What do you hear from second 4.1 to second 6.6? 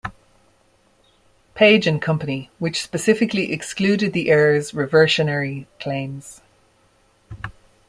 the heirs' reversionary claims.